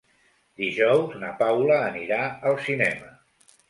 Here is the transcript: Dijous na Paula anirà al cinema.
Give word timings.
Dijous 0.61 1.13
na 1.25 1.31
Paula 1.43 1.79
anirà 1.93 2.19
al 2.37 2.63
cinema. 2.69 3.19